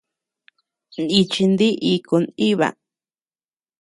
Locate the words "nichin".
1.09-1.51